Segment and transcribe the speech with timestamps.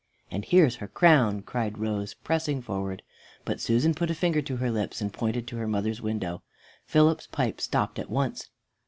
[0.31, 3.03] "And here's her crown!" cried Rose, pressing forward.
[3.45, 6.41] But Susan put her finger to her lips, and pointed to her mother's window.
[6.87, 8.49] Philip's pipe stopped at once.